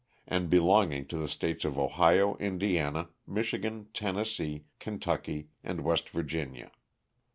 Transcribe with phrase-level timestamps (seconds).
[0.27, 6.23] and belonging to the States of Ohio, Indi ana, Michigan, Tennessee, Kentucky, and West Vir
[6.23, 6.71] ginia.